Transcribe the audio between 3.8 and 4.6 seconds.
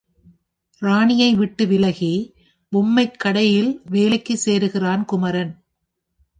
வேலைக்குச்